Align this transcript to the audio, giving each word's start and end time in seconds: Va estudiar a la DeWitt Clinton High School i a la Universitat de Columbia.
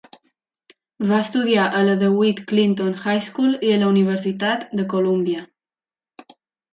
Va 1.09 1.17
estudiar 1.25 1.65
a 1.79 1.81
la 1.89 1.97
DeWitt 2.03 2.41
Clinton 2.51 2.89
High 3.03 3.21
School 3.27 3.53
i 3.67 3.73
a 3.75 3.77
la 3.83 3.91
Universitat 3.91 4.65
de 4.81 4.87
Columbia. 4.95 5.45